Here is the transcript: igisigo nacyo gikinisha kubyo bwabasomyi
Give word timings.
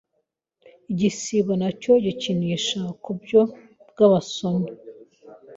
igisigo 0.91 1.53
nacyo 1.61 1.91
gikinisha 2.05 2.79
kubyo 3.03 3.41
bwabasomyi 3.89 4.71